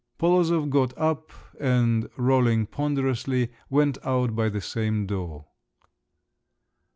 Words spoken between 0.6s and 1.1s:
got